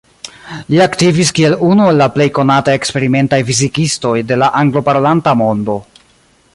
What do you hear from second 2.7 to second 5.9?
eksperimentaj fizikistoj de la anglo-parolanta mondo.